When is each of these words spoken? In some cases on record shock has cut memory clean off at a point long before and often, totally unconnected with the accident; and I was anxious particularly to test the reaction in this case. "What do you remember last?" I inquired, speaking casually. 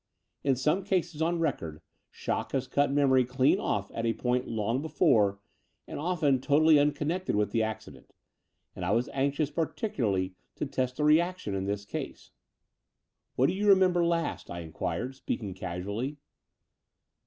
In 0.43 0.55
some 0.55 0.83
cases 0.83 1.21
on 1.21 1.37
record 1.37 1.79
shock 2.09 2.53
has 2.53 2.67
cut 2.67 2.91
memory 2.91 3.23
clean 3.23 3.59
off 3.59 3.91
at 3.93 4.03
a 4.03 4.13
point 4.13 4.47
long 4.47 4.81
before 4.81 5.37
and 5.87 5.99
often, 5.99 6.41
totally 6.41 6.79
unconnected 6.79 7.35
with 7.35 7.51
the 7.51 7.61
accident; 7.61 8.15
and 8.75 8.83
I 8.83 8.89
was 8.93 9.09
anxious 9.09 9.51
particularly 9.51 10.33
to 10.55 10.65
test 10.65 10.97
the 10.97 11.03
reaction 11.03 11.53
in 11.53 11.65
this 11.65 11.85
case. 11.85 12.31
"What 13.35 13.45
do 13.45 13.53
you 13.53 13.67
remember 13.67 14.03
last?" 14.03 14.49
I 14.49 14.61
inquired, 14.61 15.13
speaking 15.13 15.53
casually. 15.53 16.17